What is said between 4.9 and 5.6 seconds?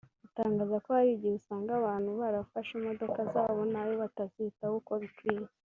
bikwiye